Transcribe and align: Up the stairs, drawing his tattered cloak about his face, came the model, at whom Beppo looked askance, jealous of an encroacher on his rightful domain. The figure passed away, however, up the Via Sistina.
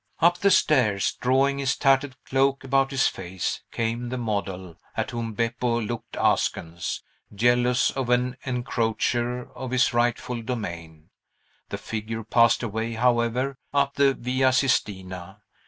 Up 0.19 0.39
the 0.39 0.49
stairs, 0.49 1.13
drawing 1.21 1.59
his 1.59 1.77
tattered 1.77 2.15
cloak 2.25 2.63
about 2.63 2.89
his 2.89 3.05
face, 3.05 3.61
came 3.71 4.09
the 4.09 4.17
model, 4.17 4.75
at 4.97 5.11
whom 5.11 5.33
Beppo 5.35 5.79
looked 5.79 6.17
askance, 6.19 7.03
jealous 7.35 7.91
of 7.91 8.09
an 8.09 8.35
encroacher 8.43 9.55
on 9.55 9.69
his 9.69 9.93
rightful 9.93 10.41
domain. 10.41 11.11
The 11.69 11.77
figure 11.77 12.23
passed 12.23 12.63
away, 12.63 12.93
however, 12.93 13.59
up 13.75 13.93
the 13.93 14.15
Via 14.15 14.51
Sistina. 14.51 15.43